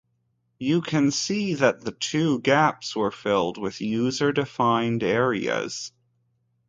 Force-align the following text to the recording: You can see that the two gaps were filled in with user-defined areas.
You 0.57 0.81
can 0.81 1.11
see 1.11 1.53
that 1.53 1.81
the 1.81 1.91
two 1.91 2.39
gaps 2.39 2.95
were 2.95 3.11
filled 3.11 3.57
in 3.57 3.63
with 3.63 3.81
user-defined 3.81 5.03
areas. 5.03 5.91